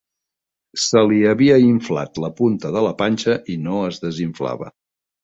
[0.83, 4.73] Se li havia inflat la punta de la panxa i no es desinflava.